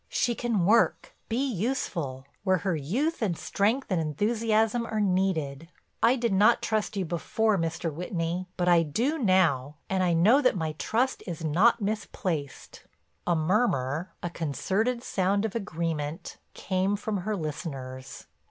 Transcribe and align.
She 0.09 0.33
can 0.33 0.65
work, 0.65 1.13
be 1.29 1.47
useful, 1.47 2.25
where 2.43 2.57
her 2.65 2.75
youth 2.75 3.21
and 3.21 3.37
strength 3.37 3.91
and 3.91 4.01
enthusiasm 4.01 4.83
are 4.87 4.99
needed. 4.99 5.67
I 6.01 6.15
did 6.15 6.33
not 6.33 6.63
trust 6.63 6.97
you 6.97 7.05
before, 7.05 7.55
Mr. 7.55 7.93
Whitney, 7.93 8.47
but 8.57 8.67
I 8.67 8.81
do 8.81 9.19
now 9.19 9.75
and 9.91 10.01
I 10.01 10.13
know 10.13 10.41
that 10.41 10.55
my 10.57 10.71
trust 10.79 11.21
is 11.27 11.43
not 11.45 11.83
misplaced." 11.83 12.83
A 13.27 13.35
murmur, 13.35 14.11
a 14.23 14.31
concerted 14.31 15.03
sound 15.03 15.45
of 15.45 15.53
agreement, 15.53 16.37
came 16.55 16.95
from 16.95 17.17
her 17.17 17.35
listeners. 17.35 18.25